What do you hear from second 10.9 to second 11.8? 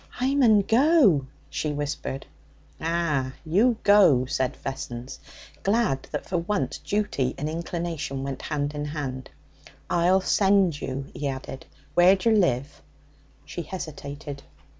he added.